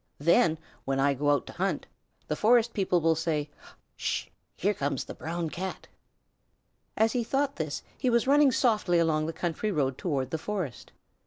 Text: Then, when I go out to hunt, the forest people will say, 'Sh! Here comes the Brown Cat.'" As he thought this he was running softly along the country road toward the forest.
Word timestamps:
Then, 0.17 0.57
when 0.83 0.99
I 0.99 1.13
go 1.13 1.29
out 1.29 1.45
to 1.45 1.53
hunt, 1.53 1.85
the 2.27 2.35
forest 2.35 2.73
people 2.73 3.01
will 3.01 3.13
say, 3.13 3.51
'Sh! 3.95 4.29
Here 4.57 4.73
comes 4.73 5.03
the 5.03 5.13
Brown 5.13 5.51
Cat.'" 5.51 5.89
As 6.97 7.13
he 7.13 7.23
thought 7.23 7.57
this 7.57 7.83
he 7.99 8.09
was 8.09 8.25
running 8.25 8.51
softly 8.51 8.97
along 8.97 9.27
the 9.27 9.31
country 9.31 9.71
road 9.71 9.99
toward 9.99 10.31
the 10.31 10.39
forest. 10.39 10.91